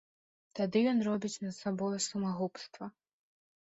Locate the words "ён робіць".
0.93-1.33